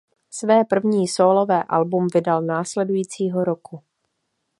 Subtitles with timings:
[0.31, 3.83] Své první sólové album vydal následujícího roku.